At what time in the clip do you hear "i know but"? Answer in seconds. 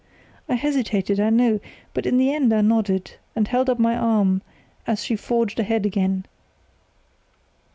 1.19-2.07